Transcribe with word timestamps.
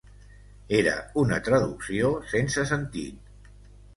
Era 0.77 0.93
una 1.23 1.37
traducció 1.49 2.09
sense 2.33 2.65
sentit. 2.73 3.31